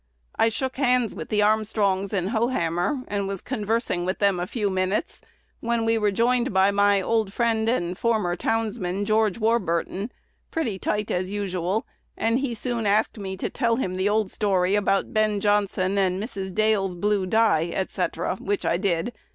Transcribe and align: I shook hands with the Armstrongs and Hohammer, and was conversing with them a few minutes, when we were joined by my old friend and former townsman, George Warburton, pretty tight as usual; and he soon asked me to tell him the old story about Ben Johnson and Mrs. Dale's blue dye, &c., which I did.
I 0.35 0.49
shook 0.49 0.77
hands 0.77 1.13
with 1.13 1.29
the 1.29 1.43
Armstrongs 1.43 2.11
and 2.11 2.31
Hohammer, 2.31 3.03
and 3.07 3.27
was 3.27 3.39
conversing 3.39 4.03
with 4.03 4.17
them 4.17 4.39
a 4.39 4.47
few 4.47 4.71
minutes, 4.71 5.21
when 5.59 5.85
we 5.85 5.95
were 5.99 6.09
joined 6.09 6.51
by 6.51 6.71
my 6.71 7.03
old 7.03 7.31
friend 7.31 7.69
and 7.69 7.95
former 7.95 8.35
townsman, 8.35 9.05
George 9.05 9.37
Warburton, 9.37 10.11
pretty 10.49 10.79
tight 10.79 11.11
as 11.11 11.29
usual; 11.29 11.85
and 12.17 12.39
he 12.39 12.55
soon 12.55 12.87
asked 12.87 13.19
me 13.19 13.37
to 13.37 13.49
tell 13.51 13.75
him 13.75 13.95
the 13.95 14.09
old 14.09 14.31
story 14.31 14.73
about 14.73 15.13
Ben 15.13 15.39
Johnson 15.39 15.99
and 15.99 16.19
Mrs. 16.19 16.51
Dale's 16.51 16.95
blue 16.95 17.27
dye, 17.27 17.69
&c., 17.87 18.01
which 18.39 18.65
I 18.65 18.77
did. 18.77 19.13